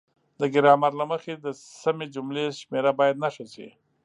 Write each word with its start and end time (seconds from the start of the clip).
د 0.39 0.41
ګرامر 0.55 0.91
له 0.99 1.05
مخې 1.11 1.33
د 1.37 1.47
سمې 1.83 2.05
جملې 2.15 2.45
شمیره 2.59 2.91
باید 2.99 3.21
نښه 3.23 3.45
شي. 3.53 3.69